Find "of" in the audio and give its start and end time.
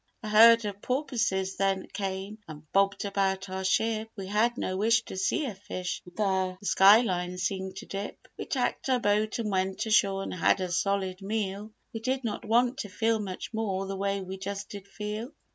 0.65-0.81